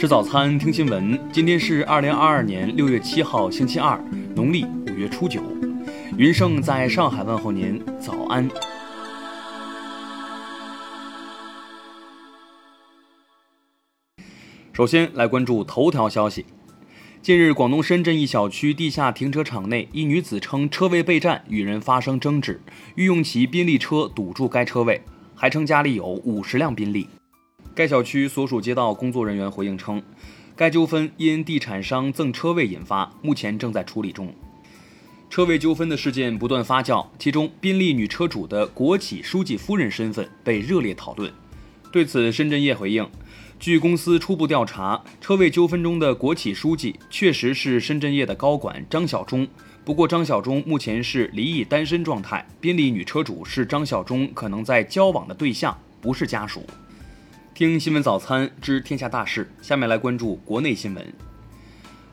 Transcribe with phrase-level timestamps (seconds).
[0.00, 1.20] 吃早餐，听新闻。
[1.30, 4.02] 今天是二零二二年六月七号，星期二，
[4.34, 5.42] 农历五月初九。
[6.16, 8.48] 云盛在上海问候您，早安。
[14.72, 16.46] 首先来关注头条消息。
[17.20, 22.62] 近日，广东深圳一小区地下停车场内，一女子称车位被占，与人发生争执，
[22.94, 25.02] 欲用其宾利车堵住该车位，
[25.34, 27.06] 还称家里有五十辆宾利。
[27.74, 30.02] 该小区所属街道工作人员回应称，
[30.56, 34.34] 该纠纷因地产商赠车位引发，目前正在处理中。
[35.30, 41.32] 车位纠纷的事件不断发酵，其中宾利女车主的国企书记夫人身份被热烈讨论。
[41.92, 43.08] 对此，深圳业回应。
[43.60, 49.46] 据公司初步调查，车位纠纷中的国企书记确实是深圳业的高管张小忠。
[49.84, 52.46] 不过，张小忠目前是离异单身状态。
[52.60, 56.64] 宾利女车主是张小忠可能在交往的对象，不是家属。
[57.52, 61.12] 听新闻早餐知天下大事，下面来关注国内新闻。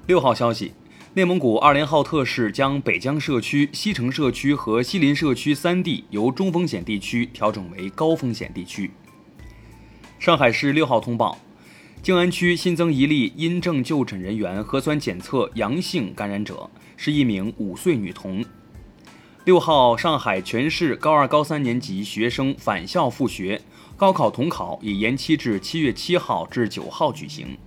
[0.06, 0.74] 六号消息，
[1.14, 8.92] 内蒙古二连浩特市将北疆社区、西城社区和西林社区三地由中风险地区调整为高风险地区。
[10.20, 11.38] 上海市六号通报，
[12.02, 18.44] 静安区新增一例因症就诊人员核酸检测阳性感染者，是一名五岁女童。
[19.48, 23.62] 六号，上海全市高二、高三年级学生返校复学，
[23.96, 27.58] 高考统考已延期至七月七号至九号举行。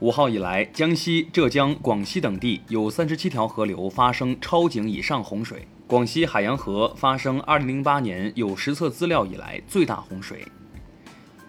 [0.00, 10.44] 五号以来，江西、浙江、广西等地有三十七条河流发生超警以上洪水，广西海洋河发生二零零八年有实测资料以来最大洪水。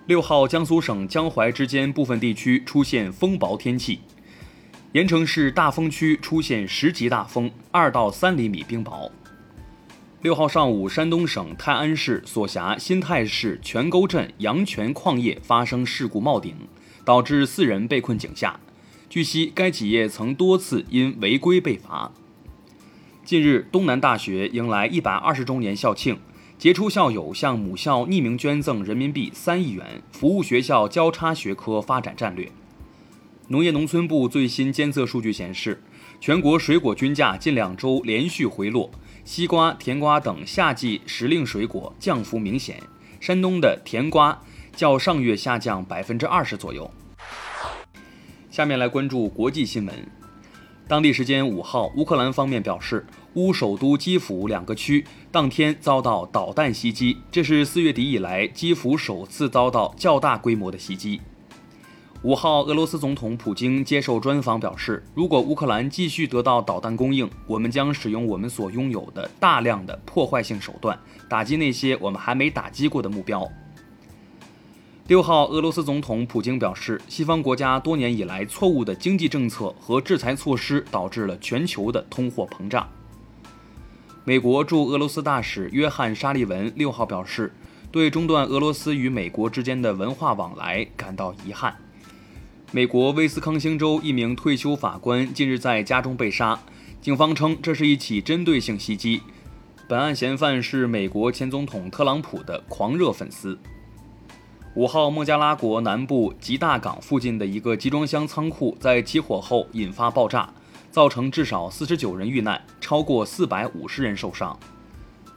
[0.05, 4.01] 六号，江苏省江淮之间部分地区出现风雹天气，
[4.91, 9.09] 盐城市大风区出现十级大风，二到三厘米冰雹。
[10.23, 16.55] 六号上午，山东省泰安市所辖新泰市泉沟镇阳泉矿业发生事故冒顶，
[17.03, 18.57] 导致四人被困井下。
[19.09, 22.09] 据悉，该企业曾多次因违规被罚。
[23.25, 26.17] 近日，东南大学迎来一百二十周年校庆。
[26.57, 32.49] 杰出校友向母校匿名捐赠人民币三亿元，服务学校交叉学科发展战略。
[33.49, 35.83] 农业农村部最新监测数据显示，
[36.21, 38.89] 全国水果均价近两周连续回落，
[39.25, 42.81] 西瓜、甜瓜等夏季时令水果降幅明显。
[43.19, 44.41] 山东的甜瓜
[44.75, 46.91] 较上月下降百分之二十左右。
[48.51, 49.95] 下面来关注国际新闻。
[50.87, 53.05] 当地时间五号，乌克兰方面表示。
[53.35, 61.19] 乌首都基辅两个区当天遭到导弹袭击，这是四月底以来基辅首次遭到较大规模的袭击。
[62.23, 70.97] 五号，俄罗斯总统普京接受专访表示，如果乌克兰继续得到导弹供应，我们将使用我们所拥有的大量的破坏性手段，
[71.27, 73.45] 打击那些我们还没打击过的目标。
[75.07, 82.87] 六号，俄罗斯总统普京表示，西方国家多年以来错误的经济政策和制裁措施导致了全球的通货膨胀。
[84.23, 87.53] 美国驻俄罗斯大使约翰·沙利文六号表示，
[87.91, 91.75] 对中断俄罗斯与美国之间的文化往来感到遗憾。
[92.75, 96.59] 美国威斯康星州一名退休法官近日在家中被杀，
[96.99, 99.21] 警方称这是一起针对性袭击。
[99.87, 103.59] 本案嫌犯是美国前总统特朗普的狂热粉丝。
[104.73, 110.51] 五号，孟加拉国南部吉大港附近的一个集装箱仓库在起火后引发爆炸。
[110.89, 114.57] 造成至少四十九人遇难，超过四百五十人受伤。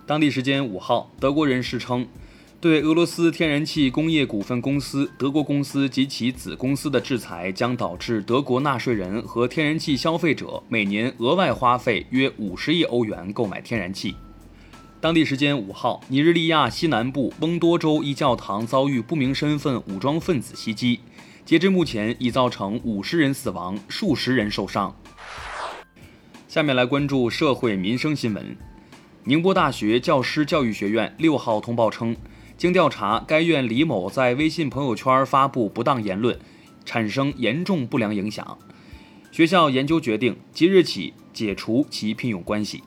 [0.06, 2.06] 当地时间五号，德国人士称，
[2.66, 14.16] 对俄罗斯天然气工业股份公司德国公司及其子公司的制裁将导致德国纳税人和天然气消费者每年额外花费约五十亿欧元购买天然气。
[15.00, 20.98] 当地时间五号，尼日利亚西南部翁多州一教堂遭遇不明身份武装分子袭击，
[21.44, 24.92] 截至目前已造成五十人死亡，数十人受伤。
[26.48, 28.56] 下面来关注社会民生新闻。
[29.22, 32.16] 宁波大学教师教育学院六号通报称，
[32.56, 36.38] 经调查，该院李某在微信朋友圈发布不当言论，
[36.86, 38.56] 产生严重不良影响。
[39.30, 42.82] 学校研究决定，即日起解除其聘用关系。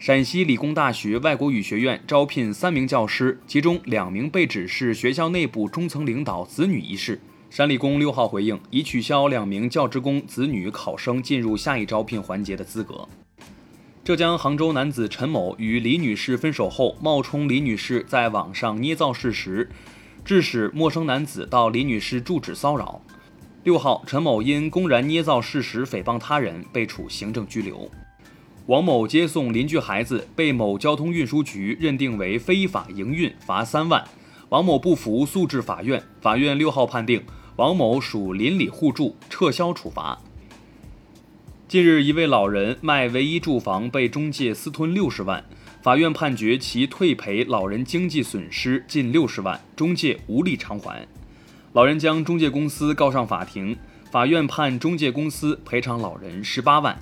[0.00, 7.20] 陕西理工大学外国语学院招聘三名教师，其中两名被指是学校内部中层领导子女一事。
[7.48, 13.08] 山理工六号回应，已取消两名教职工子女考生进入下一招聘环节的资格。
[14.06, 19.68] 浙江杭州男子陈某与李女士分手后，冒充李女士在网上捏造事实，
[20.24, 23.02] 致使陌生男子到李女士住址骚扰。
[23.64, 27.90] 六号，陈某因公然捏造事实诽谤他人，被处行政拘留。
[28.66, 34.04] 王某接送邻居孩子，被某交通运输局认定为非法营运，罚三万。
[34.50, 36.00] 王某不服，诉至法院。
[36.20, 37.20] 法院六号判定。
[37.56, 40.16] 王某属邻里互助，撤销处罚。
[41.68, 45.44] 近日，一位老人卖唯一住房被中介私吞六十万，
[45.82, 51.04] 法院判决其退赔老人经济损失近六十万，中介无力偿还。
[51.72, 53.76] 老人将中介公司告上法庭，
[54.12, 56.96] 法院判中介公司赔偿老人十八万。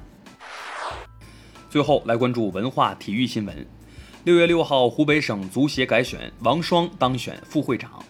[1.69, 3.67] 最后来关注文化体育新闻。
[4.25, 8.03] 六月六号，湖北省足协改选，王霜当选副会长。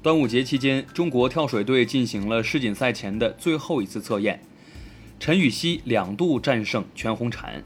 [0.00, 4.40] 端午节期间，中国跳水队进行了世锦赛前的最后一次测验。
[5.20, 7.62] 陈芋汐两度战胜全红婵。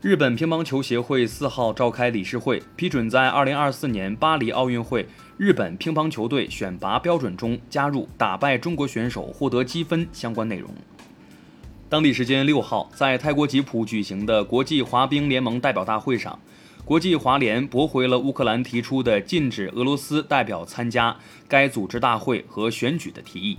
[0.00, 5.06] 日本乒乓球协会四号召开理事会，批准在二零二四年巴黎奥运会
[5.36, 10.68] 日本乒乓球队选拔标准中加入打败中国选手获得积分相关内容。
[11.88, 16.38] 当地时间六号，在泰国吉普举行的国际滑冰联盟代表大会上，
[16.84, 21.16] 国际滑联驳回了乌克兰提出的禁止俄罗斯代表参加
[21.46, 23.58] 该组织大会和选举的提议。